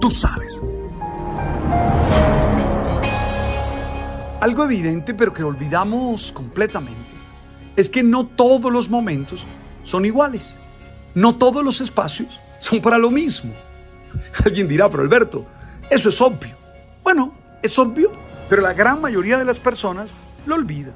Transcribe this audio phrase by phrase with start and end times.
[0.00, 0.62] Tú sabes.
[4.40, 7.14] Algo evidente pero que olvidamos completamente
[7.76, 9.44] es que no todos los momentos
[9.84, 10.58] son iguales.
[11.14, 13.52] No todos los espacios son para lo mismo.
[14.44, 15.44] Alguien dirá, pero Alberto,
[15.90, 16.56] eso es obvio.
[17.02, 18.12] Bueno, es obvio,
[18.48, 20.14] pero la gran mayoría de las personas
[20.46, 20.92] lo olvida.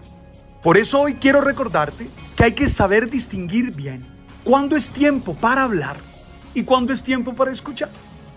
[0.63, 4.07] Por eso hoy quiero recordarte que hay que saber distinguir bien
[4.45, 5.97] cuándo es tiempo para hablar
[6.55, 7.91] y cuándo es tiempo para escuchar.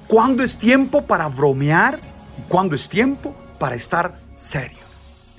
[0.08, 2.00] Cuándo es tiempo para bromear
[2.38, 4.78] y cuándo es tiempo para estar serio.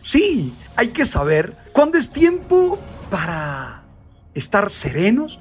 [0.03, 2.79] Sí, hay que saber cuándo es tiempo
[3.11, 3.85] para
[4.35, 5.41] estar serenos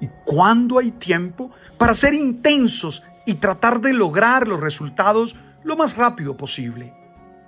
[0.00, 5.96] y cuándo hay tiempo para ser intensos y tratar de lograr los resultados lo más
[5.96, 6.94] rápido posible.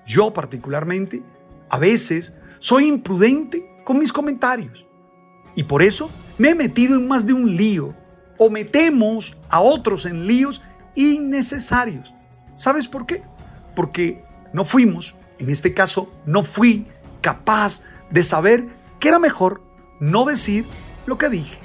[0.06, 1.22] Yo particularmente,
[1.68, 4.86] a veces, soy imprudente con mis comentarios
[5.54, 7.94] y por eso me he metido en más de un lío
[8.38, 10.62] o metemos a otros en líos
[10.98, 12.12] innecesarios.
[12.56, 13.22] ¿Sabes por qué?
[13.76, 16.88] Porque no fuimos en este caso, no fui
[17.20, 18.66] capaz de saber
[18.98, 19.62] que era mejor
[20.00, 20.66] no decir
[21.06, 21.60] lo que dije.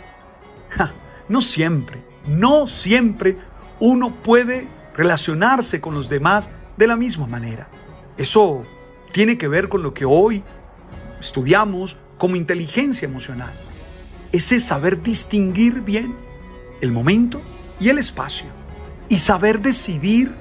[1.30, 3.40] no siempre, no siempre
[3.80, 7.68] uno puede relacionarse con los demás de la misma manera.
[8.18, 8.64] Eso
[9.12, 10.44] tiene que ver con lo que hoy
[11.20, 13.54] estudiamos como inteligencia emocional.
[14.32, 16.16] Ese saber distinguir bien
[16.82, 17.42] el momento
[17.80, 18.63] y el espacio
[19.14, 20.34] y saber decidir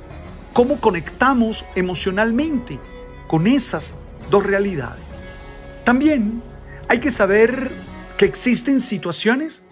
[0.54, 2.80] cómo conectamos emocionalmente
[3.28, 3.96] con esas
[4.30, 5.04] dos realidades.
[5.84, 6.42] También
[6.88, 7.70] hay que saber
[8.16, 9.62] que existen situaciones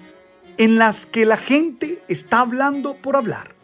[0.59, 3.55] en las que la gente está hablando por hablar,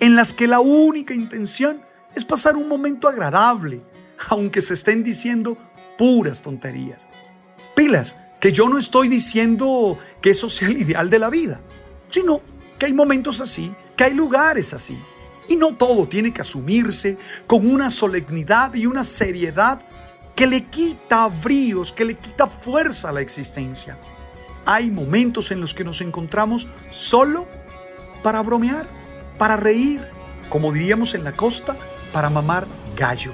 [0.00, 1.82] en las que la única intención
[2.14, 3.82] es pasar un momento agradable,
[4.30, 5.58] aunque se estén diciendo
[5.98, 7.06] puras tonterías.
[7.76, 11.60] Pilas, que yo no estoy diciendo que eso sea el ideal de la vida,
[12.08, 12.40] sino
[12.78, 14.98] que hay momentos así, que hay lugares así.
[15.48, 19.80] Y no todo tiene que asumirse con una solemnidad y una seriedad
[20.34, 23.98] que le quita bríos, que le quita fuerza a la existencia.
[24.64, 27.48] Hay momentos en los que nos encontramos solo
[28.22, 28.86] para bromear,
[29.36, 30.00] para reír,
[30.48, 31.76] como diríamos en la costa,
[32.12, 32.66] para mamar
[32.96, 33.32] gallo.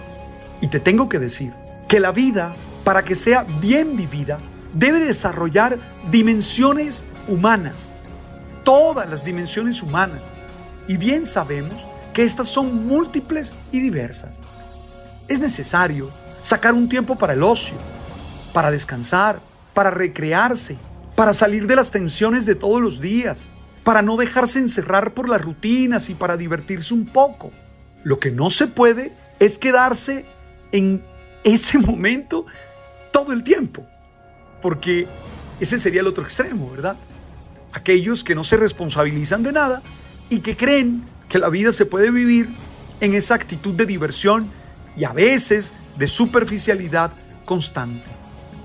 [0.61, 1.53] Y te tengo que decir
[1.87, 4.41] que la vida, para que sea bien vivida,
[4.73, 5.79] debe desarrollar
[6.11, 7.93] dimensiones humanas,
[8.65, 10.23] todas las dimensiones humanas.
[10.89, 14.41] Y bien sabemos que estas son múltiples y diversas.
[15.29, 16.11] Es necesario
[16.41, 17.77] sacar un tiempo para el ocio,
[18.55, 19.41] para descansar,
[19.75, 20.79] para recrearse,
[21.15, 23.49] para salir de las tensiones de todos los días,
[23.85, 27.53] para no dejarse encerrar por las rutinas y para divertirse un poco.
[28.03, 30.25] Lo que no se puede es quedarse
[30.73, 31.05] en
[31.45, 32.47] ese momento
[33.13, 33.87] todo el tiempo,
[34.63, 35.07] porque
[35.61, 36.97] ese sería el otro extremo, ¿verdad?
[37.73, 39.83] Aquellos que no se responsabilizan de nada
[40.31, 42.49] y que creen que la vida se puede vivir
[43.01, 44.51] en esa actitud de diversión
[44.97, 47.13] y a veces de superficialidad
[47.45, 48.09] constante.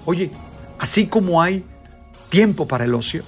[0.05, 0.31] Oye,
[0.79, 1.65] así como hay
[2.29, 3.23] tiempo para el ocio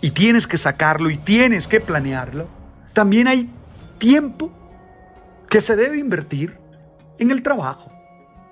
[0.00, 2.48] y tienes que sacarlo y tienes que planearlo,
[2.92, 3.50] también hay
[3.98, 4.52] tiempo
[5.48, 6.58] que se debe invertir
[7.18, 7.92] en el trabajo.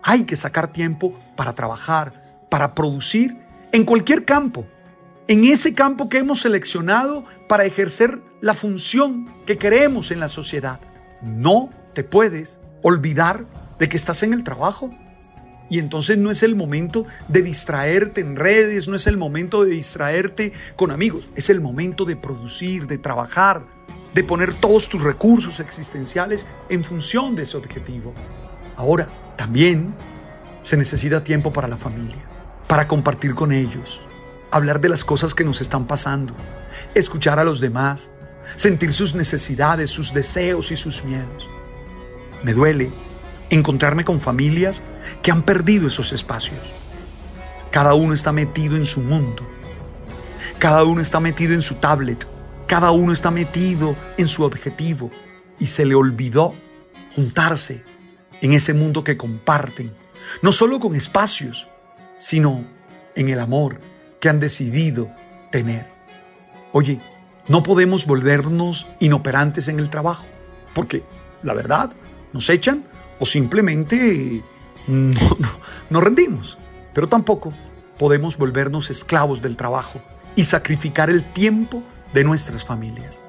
[0.02, 3.36] Hay que sacar tiempo para trabajar, para producir
[3.72, 4.66] en cualquier campo,
[5.28, 10.80] en ese campo que hemos seleccionado para ejercer la función que queremos en la sociedad.
[11.22, 13.46] No te puedes olvidar
[13.78, 14.90] de que estás en el trabajo.
[15.68, 19.70] Y entonces no es el momento de distraerte en redes, no es el momento de
[19.70, 23.64] distraerte con amigos, es el momento de producir, de trabajar,
[24.14, 28.14] de poner todos tus recursos existenciales en función de ese objetivo.
[28.76, 29.92] Ahora, también
[30.62, 32.24] se necesita tiempo para la familia,
[32.68, 34.06] para compartir con ellos,
[34.56, 36.34] hablar de las cosas que nos están pasando,
[36.94, 38.10] escuchar a los demás,
[38.56, 41.48] sentir sus necesidades, sus deseos y sus miedos.
[42.42, 42.92] Me duele
[43.50, 44.82] encontrarme con familias
[45.22, 46.60] que han perdido esos espacios.
[47.70, 49.46] Cada uno está metido en su mundo.
[50.58, 52.26] Cada uno está metido en su tablet.
[52.66, 55.10] Cada uno está metido en su objetivo.
[55.58, 56.54] Y se le olvidó
[57.14, 57.82] juntarse
[58.40, 59.94] en ese mundo que comparten.
[60.42, 61.68] No solo con espacios,
[62.16, 62.64] sino
[63.14, 63.80] en el amor
[64.20, 65.10] que han decidido
[65.50, 65.86] tener.
[66.72, 67.00] Oye,
[67.48, 70.26] no podemos volvernos inoperantes en el trabajo,
[70.74, 71.02] porque
[71.42, 71.92] la verdad,
[72.32, 72.84] nos echan
[73.18, 74.42] o simplemente
[74.86, 75.20] no,
[75.90, 76.58] no, rendimos.
[76.92, 77.52] Pero tampoco
[77.98, 80.00] podemos volvernos esclavos del trabajo
[80.34, 83.20] y sacrificar el tiempo de nuestras familias.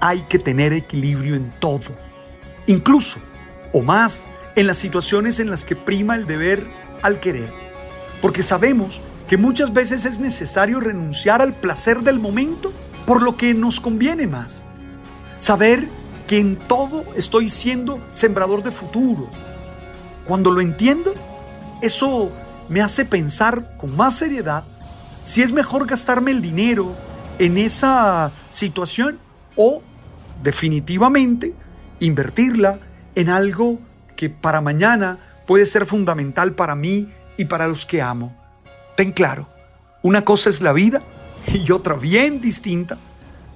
[0.00, 1.94] Hay que tener equilibrio en todo,
[2.66, 3.18] incluso
[3.72, 6.66] o más en las situaciones en las que prima el deber
[7.02, 7.50] al querer,
[8.20, 9.00] porque sabemos
[9.30, 12.72] que muchas veces es necesario renunciar al placer del momento
[13.06, 14.64] por lo que nos conviene más.
[15.38, 15.88] Saber
[16.26, 19.30] que en todo estoy siendo sembrador de futuro.
[20.26, 21.14] Cuando lo entiendo,
[21.80, 22.32] eso
[22.68, 24.64] me hace pensar con más seriedad
[25.22, 26.96] si es mejor gastarme el dinero
[27.38, 29.20] en esa situación
[29.54, 29.80] o
[30.42, 31.54] definitivamente
[32.00, 32.80] invertirla
[33.14, 33.78] en algo
[34.16, 38.39] que para mañana puede ser fundamental para mí y para los que amo.
[39.00, 39.48] Ten claro,
[40.02, 41.02] una cosa es la vida
[41.46, 42.98] y otra bien distinta,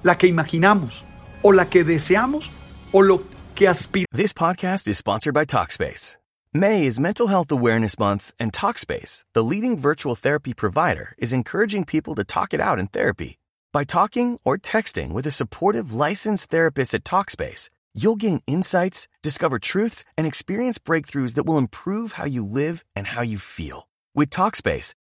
[0.01, 1.05] la que imaginamos
[1.43, 2.49] o la que deseamos
[2.91, 3.21] o lo
[3.53, 4.07] que aspiramos.
[4.11, 6.17] This podcast is sponsored by Talkspace.
[6.51, 11.85] May is Mental Health Awareness Month, and Talkspace, the leading virtual therapy provider, is encouraging
[11.85, 13.37] people to talk it out in therapy.
[13.71, 19.59] By talking or texting with a supportive licensed therapist at Talkspace, you'll gain insights, discover
[19.59, 23.87] truths, and experience breakthroughs that will improve how you live and how you feel.
[24.15, 24.95] With Talkspace,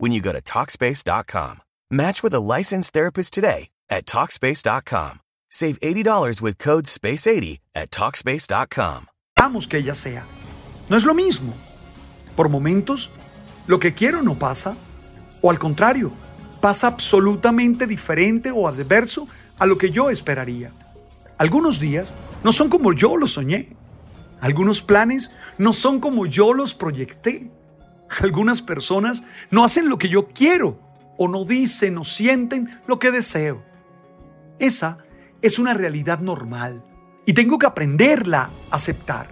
[0.00, 1.60] when you go to Talkspace.com.
[1.90, 5.20] Match with a licensed therapist today at Talkspace.com.
[5.50, 9.06] Save $80 with code SPACE80 at Talkspace.com.
[9.38, 10.26] Vamos que ella sea.
[10.88, 11.54] No es lo mismo.
[12.36, 13.10] Por momentos,
[13.66, 14.76] lo que quiero no pasa,
[15.42, 16.12] o al contrario,
[16.60, 19.26] pasa absolutamente diferente o adverso
[19.58, 20.72] a lo que yo esperaría.
[21.38, 23.76] Algunos días no son como yo los soñé.
[24.40, 27.50] Algunos planes no son como yo los proyecté.
[28.22, 30.78] Algunas personas no hacen lo que yo quiero
[31.16, 33.62] o no dicen o sienten lo que deseo.
[34.58, 34.98] Esa
[35.42, 36.84] es una realidad normal
[37.24, 39.28] y tengo que aprenderla a aceptar.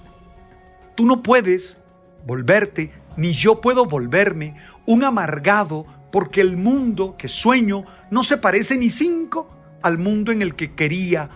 [0.94, 1.82] Tú no puedes
[2.26, 4.56] volverte, ni yo puedo volverme,
[4.86, 9.50] un amargado porque el mundo que sueño no se parece ni cinco
[9.82, 11.30] al mundo en el que quería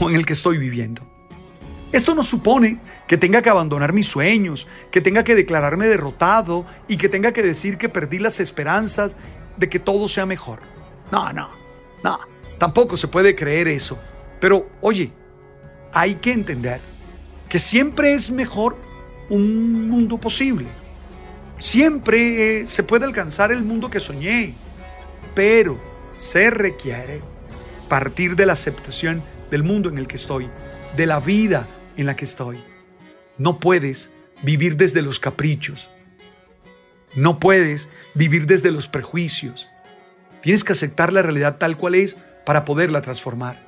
[0.00, 1.13] o en el que estoy viviendo.
[1.94, 6.96] Esto no supone que tenga que abandonar mis sueños, que tenga que declararme derrotado y
[6.96, 9.16] que tenga que decir que perdí las esperanzas
[9.56, 10.58] de que todo sea mejor.
[11.12, 11.50] No, no,
[12.02, 12.18] no,
[12.58, 13.96] tampoco se puede creer eso.
[14.40, 15.12] Pero oye,
[15.92, 16.80] hay que entender
[17.48, 18.76] que siempre es mejor
[19.30, 20.66] un mundo posible.
[21.60, 24.56] Siempre eh, se puede alcanzar el mundo que soñé,
[25.32, 25.80] pero
[26.12, 27.22] se requiere
[27.88, 29.22] partir de la aceptación
[29.52, 30.50] del mundo en el que estoy,
[30.96, 32.62] de la vida en la que estoy.
[33.38, 35.90] No puedes vivir desde los caprichos.
[37.14, 39.70] No puedes vivir desde los prejuicios.
[40.42, 43.64] Tienes que aceptar la realidad tal cual es para poderla transformar.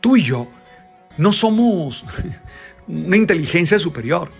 [0.00, 0.48] Tú y yo
[1.18, 2.04] no somos
[2.88, 4.30] una inteligencia superior,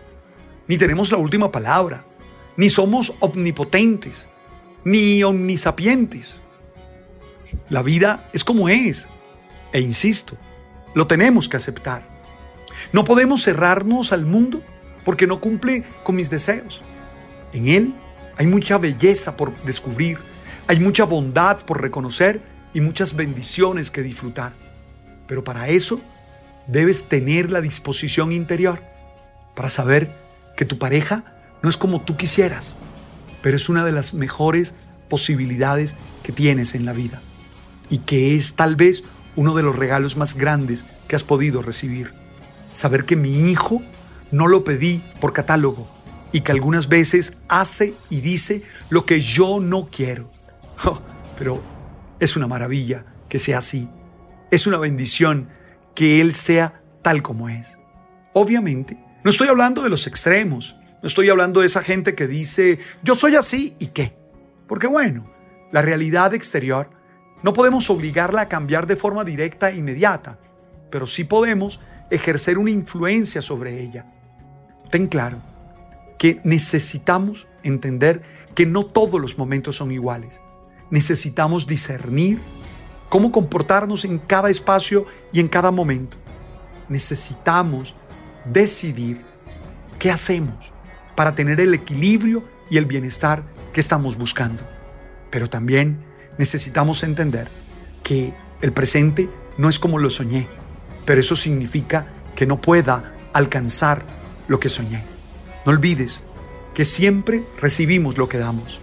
[0.69, 2.05] ni tenemos la última palabra,
[2.57, 4.29] ni somos omnipotentes,
[4.85, 6.41] ni omnisapientes.
[7.69, 9.09] La vida es como es,
[9.73, 10.37] e insisto,
[10.95, 12.16] lo tenemos que aceptar.
[12.93, 14.63] No podemos cerrarnos al mundo
[15.05, 16.83] porque no cumple con mis deseos.
[17.53, 17.95] En él
[18.39, 20.19] hay mucha belleza por descubrir,
[20.67, 22.41] hay mucha bondad por reconocer
[22.75, 24.53] y muchas bendiciones que disfrutar.
[25.27, 26.01] Pero para eso
[26.67, 28.83] debes tener la disposición interior.
[29.55, 30.15] para saber
[30.55, 31.25] que tu pareja
[31.63, 32.75] no es como tú quisieras,
[33.43, 34.75] pero es una de las mejores
[35.09, 37.23] posibilidades que tienes en la vida
[37.89, 39.03] y que es tal vez
[39.35, 42.13] uno de los regalos más grandes que has podido recibir.
[42.77, 43.81] Saber que mi hijo
[44.31, 45.89] no lo pedí por catálogo
[46.31, 50.31] y que algunas veces hace y dice lo que yo no quiero.
[50.85, 51.01] Oh,
[51.39, 51.63] pero
[52.21, 53.89] es una maravilla que sea así.
[54.51, 55.49] Es una bendición
[55.95, 57.81] que Él sea tal como es.
[58.35, 62.79] Obviamente, no estoy hablando de los extremos, no estoy hablando de esa gente que dice,
[63.03, 64.19] yo soy así y qué.
[64.67, 65.33] Porque bueno,
[65.73, 66.91] la realidad exterior
[67.43, 70.39] no podemos obligarla a cambiar de forma directa e inmediata,
[70.91, 74.07] pero sí podemos ejercer una influencia sobre ella.
[74.91, 75.43] Ten claro
[76.19, 78.23] que necesitamos entender
[78.55, 80.41] que no todos los momentos son iguales.
[80.91, 82.41] Necesitamos discernir
[83.09, 86.17] cómo comportarnos en cada espacio y en cada momento.
[86.89, 87.95] Necesitamos
[88.45, 89.25] decidir
[89.99, 90.73] qué hacemos
[91.17, 94.65] para tener el equilibrio y el bienestar que estamos buscando.
[95.31, 96.05] Pero también
[96.39, 97.49] necesitamos entender
[98.03, 100.47] que el presente no es como lo soñé,
[101.07, 104.05] pero eso significa que no pueda alcanzar
[104.49, 105.05] lo que soñé.
[105.65, 106.25] No olvides
[106.75, 108.81] que siempre recibimos lo que damos.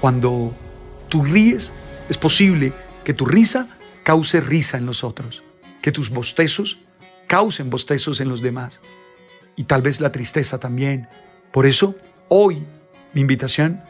[0.00, 0.54] Cuando
[1.08, 1.72] tú ríes,
[2.08, 3.68] es posible que tu risa
[4.04, 5.42] cause risa en los otros,
[5.82, 6.78] que tus bostezos
[7.26, 8.80] causen bostezos en los demás
[9.56, 11.08] y tal vez la tristeza también.
[11.52, 11.96] Por eso,
[12.28, 12.64] hoy
[13.12, 13.82] mi invitación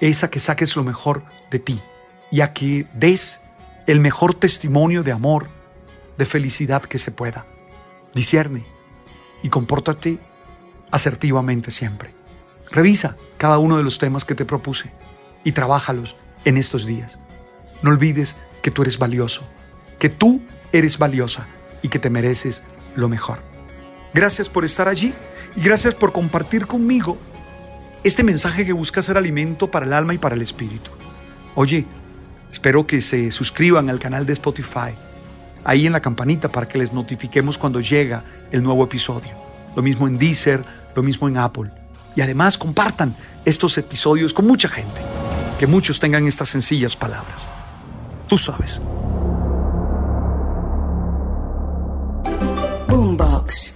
[0.00, 1.80] es a que saques lo mejor de ti
[2.30, 3.40] y a que des
[3.86, 5.48] el mejor testimonio de amor,
[6.18, 7.46] de felicidad que se pueda.
[8.14, 8.66] Discierne
[9.42, 10.18] y compórtate
[10.90, 12.10] asertivamente siempre.
[12.70, 14.92] Revisa cada uno de los temas que te propuse
[15.44, 17.18] y trabájalos en estos días.
[17.82, 19.46] No olvides que tú eres valioso,
[19.98, 20.42] que tú
[20.72, 21.46] eres valiosa
[21.82, 22.62] y que te mereces
[22.94, 23.42] lo mejor.
[24.14, 25.12] Gracias por estar allí
[25.54, 27.18] y gracias por compartir conmigo
[28.02, 30.90] este mensaje que busca ser alimento para el alma y para el espíritu.
[31.54, 31.86] Oye,
[32.52, 34.94] espero que se suscriban al canal de Spotify,
[35.66, 39.32] ahí en la campanita para que les notifiquemos cuando llega el nuevo episodio.
[39.74, 41.70] Lo mismo en Deezer, lo mismo en Apple.
[42.14, 45.02] Y además compartan estos episodios con mucha gente.
[45.58, 47.48] Que muchos tengan estas sencillas palabras.
[48.28, 48.80] Tú sabes.
[52.88, 53.75] Boombox.